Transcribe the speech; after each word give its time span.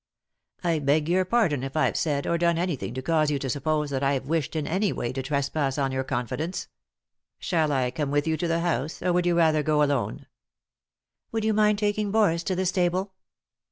"I 0.63 0.79
beg 0.79 1.07
your 1.07 1.25
pardon 1.25 1.61
if 1.61 1.77
I've 1.77 1.95
said, 1.95 2.25
or 2.25 2.39
done, 2.39 2.57
anything 2.57 2.95
to 2.95 3.03
cause 3.03 3.29
you 3.29 3.37
to 3.37 3.49
suppose 3.51 3.91
that 3.91 4.01
I 4.01 4.17
wished 4.17 4.55
in 4.55 4.65
any 4.65 4.91
way 4.91 5.13
to 5.13 5.21
trespass 5.21 5.77
on 5.77 5.91
your 5.91 6.03
confidence. 6.03 6.67
Shall 7.37 7.71
I 7.71 7.91
come 7.91 8.09
with 8.09 8.25
you 8.25 8.35
to 8.37 8.47
the 8.47 8.61
house, 8.61 9.03
or 9.03 9.13
would 9.13 9.27
you 9.27 9.37
rather 9.37 9.61
go 9.61 9.83
alone 9.83 10.15
7" 10.15 10.27
"Would 11.33 11.45
you 11.45 11.53
mind 11.53 11.77
taking 11.77 12.09
Boris 12.09 12.41
to 12.45 12.55
the 12.55 12.65
stable 12.65 13.13